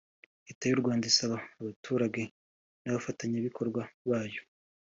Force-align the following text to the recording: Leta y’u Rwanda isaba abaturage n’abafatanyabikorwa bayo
Leta 0.45 0.63
y’u 0.67 0.81
Rwanda 0.81 1.05
isaba 1.11 1.37
abaturage 1.59 2.21
n’abafatanyabikorwa 2.83 3.81
bayo 4.09 4.41